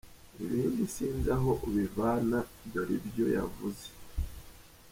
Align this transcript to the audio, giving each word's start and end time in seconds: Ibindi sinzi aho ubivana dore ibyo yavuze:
Ibindi 0.43 0.81
sinzi 0.93 1.29
aho 1.37 1.51
ubivana 1.67 2.39
dore 2.71 2.93
ibyo 2.99 3.25
yavuze: 3.37 3.85